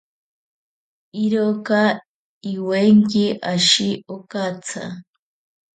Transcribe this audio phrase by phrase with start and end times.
[1.23, 1.81] Iroka
[2.51, 4.83] iwenki ashi okatsa.